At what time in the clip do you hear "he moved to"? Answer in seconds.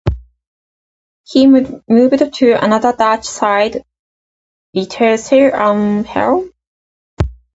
1.25-2.53